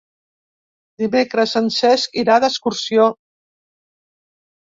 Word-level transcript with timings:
Dimecres 1.01 1.51
en 1.59 1.67
Cesc 1.75 2.17
irà 2.21 2.39
d'excursió. 2.45 3.05